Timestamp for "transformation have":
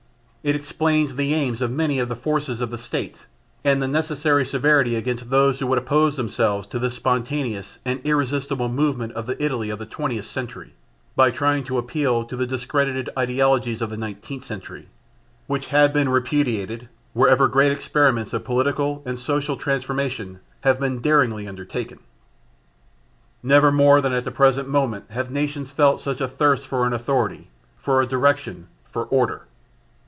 19.55-20.79